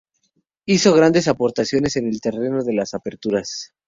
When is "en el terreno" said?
1.95-2.63